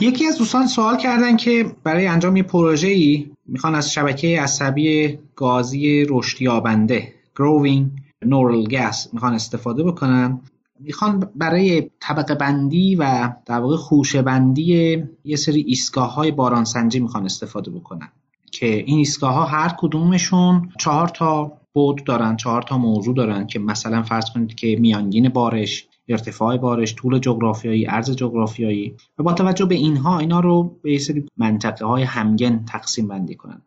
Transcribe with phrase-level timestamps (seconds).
[0.00, 5.18] یکی از دوستان سوال کردن که برای انجام یه پروژه ای می‌خوان از شبکه عصبی
[5.36, 7.84] گازی رشد یابنده growing
[8.24, 10.40] neural gas می‌خوان استفاده بکنن.
[10.80, 17.00] می‌خوان برای طبقه بندی و در واقع خوشه بندی یه سری ایستگاه های باران سنجی
[17.00, 18.08] می‌خوان استفاده بکنن
[18.52, 23.58] که این ایستگاه ها هر کدومشون چهار تا بود دارن چهار تا موضوع دارن که
[23.58, 29.64] مثلا فرض کنید که میانگین بارش ارتفاع بارش طول جغرافیایی عرض جغرافیایی و با توجه
[29.64, 33.62] به اینها اینا رو به یه سری منطقه های همگن تقسیم بندی کنن.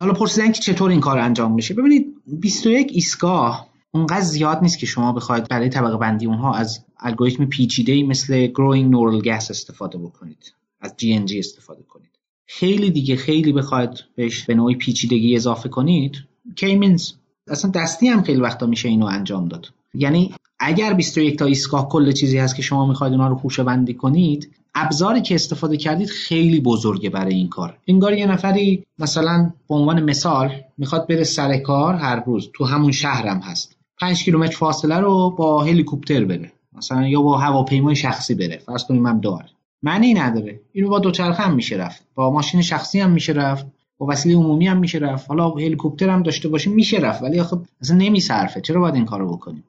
[0.00, 2.06] حالا پرسیدن که چطور این کار انجام بشه ببینید
[2.40, 8.02] 21 ایستگاه اونقدر زیاد نیست که شما بخواید برای طبقه بندی اونها از الگوریتم پیچیده
[8.02, 12.10] مثل growing neural gas استفاده بکنید از GNG استفاده کنید.
[12.46, 16.16] خیلی دیگه خیلی بخواید بهش به نوعی پیچیدگی اضافه کنید
[16.56, 17.12] کیمینز
[17.48, 19.66] اصلا دستی هم خیلی وقتا میشه اینو انجام داد.
[19.96, 23.94] یعنی اگر 21 تا ایستگاه کل چیزی هست که شما می‌خواید اونا رو خوشه بندی
[23.94, 27.78] کنید ابزاری که استفاده کردید خیلی بزرگه برای این کار.
[27.88, 32.92] انگار یه نفری مثلا به عنوان مثال می‌خواد بره سر کار هر روز تو همون
[32.92, 33.76] شهرم هست.
[34.00, 36.52] 5 کیلومتر فاصله رو با هلیکوپتر بره.
[36.72, 38.58] مثلا یا با هواپیمای شخصی بره.
[38.66, 39.44] فرض کنیم هم دار.
[39.82, 40.60] معنی نداره.
[40.72, 42.02] اینو با دوچرخه هم میشه رفت.
[42.14, 43.66] با ماشین شخصی هم میشه رفت.
[43.98, 45.28] با وسیله عمومی هم میشه رفت.
[45.28, 47.22] حالا هلیکوپتر هم داشته باشیم میشه رفت.
[47.22, 49.64] ولی خب اصلا نمیصرفه چرا باید این کارو بکنیم؟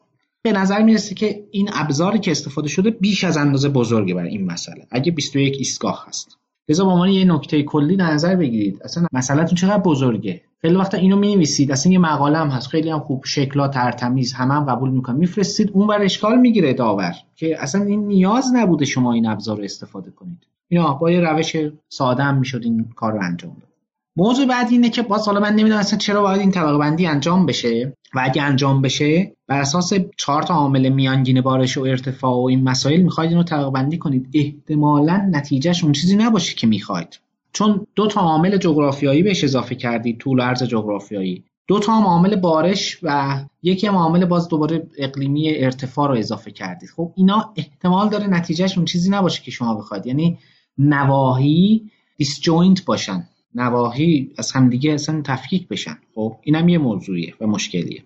[0.53, 4.45] به نظر می‌رسه که این ابزاری که استفاده شده بیش از اندازه بزرگه برای این
[4.45, 4.87] مسئله.
[4.91, 6.37] اگه 21 ایستگاه هست.
[6.69, 8.81] لذا به عنوان یه نکته کلی در نظر بگیرید.
[8.83, 12.67] اصلا مسئلهتون چقدر بزرگه؟ خیلی وقتا اینو می نویسید اصلا یه مقاله هم هست.
[12.67, 13.25] خیلی هم خوب.
[13.25, 15.15] شکلا ترتمیز همه هم قبول می‌کنن.
[15.15, 17.13] میفرستید اون بر اشکال می‌گیره داور.
[17.35, 20.47] که اصلا این نیاز نبوده شما این ابزار رو استفاده کنید.
[20.69, 21.55] اینا با یه روش
[21.89, 23.69] ساده هم می‌شد این کار رو انجام داد.
[24.15, 27.45] موضوع بعد اینه که باز حالا من نمی‌دونم اصلا چرا باید این طبقه بندی انجام
[27.45, 27.93] بشه.
[28.15, 32.63] و اگه انجام بشه بر اساس چهار تا عامل میانگین بارش و ارتفاع و این
[32.63, 34.29] مسائل می‌خواید اینو طبقه بندی کنید.
[34.33, 37.19] احتمالا نتیجهش اون چیزی نباشه که می‌خواید.
[37.53, 41.43] چون دو تا عامل جغرافیایی بهش اضافه کردید طول عرض جغرافیایی.
[41.67, 46.89] دو تا عامل بارش و یکی هم عامل باز دوباره اقلیمی ارتفاع رو اضافه کردید.
[46.89, 50.07] خب اینا احتمال داره نتیجهش اون چیزی نباشه که شما بخواید.
[50.07, 50.37] یعنی
[50.77, 53.27] نواحی disjoint باشن.
[53.55, 55.97] نواحی از همدیگه اصلا تفکیک بشن.
[56.15, 58.03] خب اینم یه موضوعیه و مشکلیه.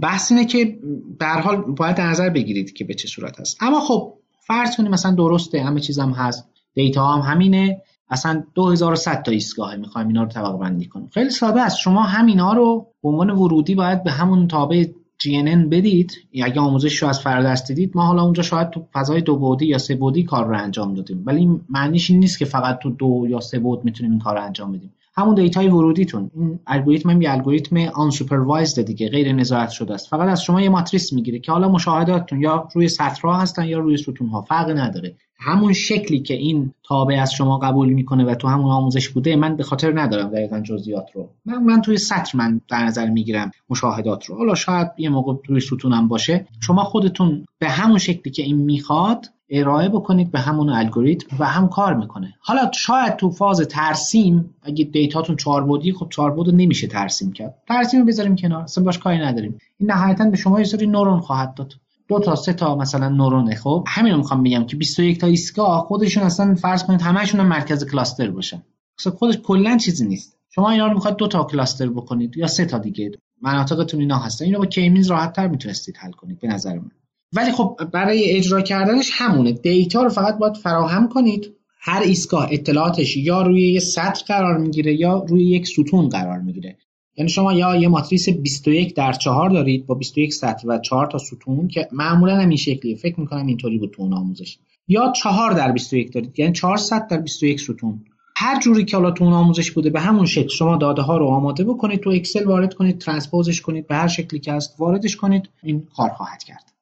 [0.00, 0.78] بحث اینه که
[1.18, 3.56] در هر حال باید در نظر بگیرید که به چه صورت هست.
[3.60, 4.14] اما خب
[4.46, 6.48] فرض کنیم مثلا درسته همه چیزم هست.
[6.74, 7.82] دیتا هم همینه.
[8.10, 11.08] اصلا 2100 تا ایستگاهه می‌خوایم اینا رو طبقه بندی کنیم.
[11.14, 11.78] خیلی ساده است.
[11.78, 14.84] شما همینا رو به عنوان ورودی باید به همون تابع
[15.22, 16.12] GNN بدید.
[16.42, 19.78] اگه آموزش رو از فرادرس دیدید ما حالا اونجا شاید تو فضای دو بعدی یا
[19.78, 21.22] سه بعدی کار رو انجام دادیم.
[21.26, 24.44] ولی معنیش این نیست که فقط تو دو یا سه بعد می‌تونیم این کار رو
[24.44, 24.92] انجام بدیم.
[25.18, 26.30] همون دیتای ورودیتون.
[26.34, 30.08] این الگوریتم هم یه الگوریتم unsupervised دیگه غیر نظارت شده است.
[30.08, 33.96] فقط از شما یه ماتریس می‌گیره که حالا مشاهداتتون یا روی سطرها هستن یا روی
[33.96, 35.14] ستون ها فرقی نداره.
[35.40, 39.56] همون شکلی که این تابع از شما قبول می‌کنه و تو همون آموزش بوده من
[39.56, 41.28] به خاطر ندارم دقیقا جزئیات رو.
[41.44, 44.36] من من توی سطر من در نظر می‌گیرم مشاهدات رو.
[44.36, 46.46] حالا شاید یه موقع روی ستونم باشه.
[46.60, 51.68] شما خودتون به همون شکلی که این می‌خواد ارائه بکنید به همون الگوریتم و هم
[51.68, 52.34] کار می‌کنه.
[52.40, 57.54] حالا شاید تو فاز ترسیم اگه دیتاتون چهار بودی خب چهار بود نمیشه ترسیم کرد.
[57.68, 59.58] ترسیم بذاریم کنار اصلا باش کاری نداریم.
[59.78, 61.74] این نهایتا به شما یه سری نورون خواهد داد.
[62.08, 65.80] دو تا سه تا مثلا نورونه خب؟ همین رو می‌خوام بگم که 21 تا ایستگاه
[65.80, 68.62] خودشون اصلا فرض کنید همشون هم مرکز کلاستر باشن.
[68.98, 70.38] اصلا خودش کلا چیزی نیست.
[70.50, 73.10] شما اینا رو می‌خواد دو تا کلاستر بکنید یا سه تا دیگه.
[73.42, 74.44] مناطقتون اینا هستن.
[74.44, 76.90] اینو با کیمینز راحت تر می‌تونستید حل کنید به نظر من.
[77.32, 79.52] ولی خب برای اجرا کردنش همونه.
[79.52, 81.54] دیتا رو فقط باید فراهم کنید.
[81.80, 86.78] هر ایستگاه اطلاعاتش یا روی یه سطر قرار می‌گیره یا روی یک ستون قرار می‌گیره.
[87.16, 91.18] یعنی شما یا یه ماتریس 21 در 4 دارید با 21 سطر و 4 تا
[91.18, 92.96] ستون که معمولا هم این شکلیه.
[92.96, 94.58] فکر می‌کنم اینطوری بود تو آموزش.
[94.88, 96.38] یا 4 در 21 دارید.
[96.38, 98.04] یعنی 4 سطر در 21 ستون.
[98.36, 101.26] هر جوری که حالا تو اون آموزش بوده به همون شکل شما داده ها رو
[101.26, 105.48] آماده بکنید تو اکسل وارد کنید ترانسپوزش کنید به هر شکلی که هست واردش کنید.
[105.62, 106.77] این کار خواهد کرد.